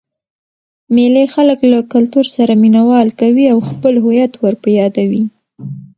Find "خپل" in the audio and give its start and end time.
3.69-3.93